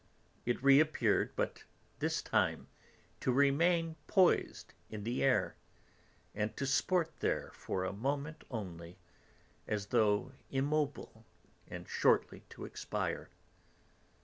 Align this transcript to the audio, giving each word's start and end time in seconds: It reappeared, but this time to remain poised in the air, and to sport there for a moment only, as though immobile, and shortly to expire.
It 0.47 0.63
reappeared, 0.63 1.31
but 1.35 1.63
this 1.99 2.23
time 2.23 2.65
to 3.19 3.31
remain 3.31 3.95
poised 4.07 4.73
in 4.89 5.03
the 5.03 5.21
air, 5.23 5.57
and 6.33 6.57
to 6.57 6.65
sport 6.65 7.13
there 7.19 7.51
for 7.53 7.83
a 7.83 7.93
moment 7.93 8.43
only, 8.49 8.97
as 9.67 9.85
though 9.85 10.31
immobile, 10.49 11.23
and 11.67 11.87
shortly 11.87 12.39
to 12.49 12.65
expire. 12.65 13.29